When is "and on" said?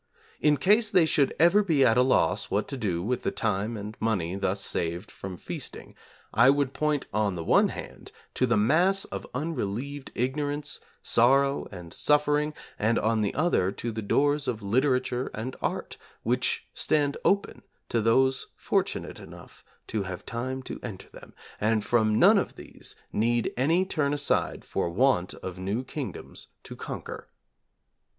12.79-13.21